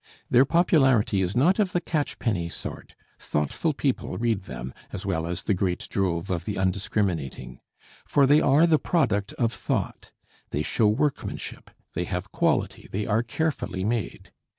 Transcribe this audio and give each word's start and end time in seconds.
Their 0.31 0.45
popularity 0.45 1.21
is 1.21 1.37
not 1.37 1.59
of 1.59 1.73
the 1.73 1.79
catchpenny 1.79 2.49
sort; 2.49 2.95
thoughtful 3.19 3.71
people 3.71 4.17
read 4.17 4.45
them, 4.45 4.73
as 4.91 5.05
well 5.05 5.27
as 5.27 5.43
the 5.43 5.53
great 5.53 5.87
drove 5.91 6.31
of 6.31 6.45
the 6.45 6.57
undiscriminating. 6.57 7.59
For 8.03 8.25
they 8.25 8.41
are 8.41 8.65
the 8.65 8.79
product 8.79 9.31
of 9.33 9.53
thought: 9.53 10.09
they 10.49 10.63
show 10.63 10.87
workmanship; 10.87 11.69
they 11.93 12.05
have 12.05 12.31
quality; 12.31 12.89
they 12.91 13.05
are 13.05 13.21
carefully 13.21 13.83
made. 13.83 14.31